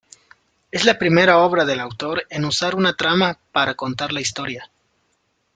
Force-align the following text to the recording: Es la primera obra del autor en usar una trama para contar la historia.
Es 0.71 0.83
la 0.83 0.97
primera 0.97 1.37
obra 1.37 1.63
del 1.63 1.79
autor 1.79 2.25
en 2.31 2.43
usar 2.45 2.73
una 2.75 2.95
trama 2.95 3.37
para 3.51 3.75
contar 3.75 4.11
la 4.11 4.21
historia. 4.21 4.71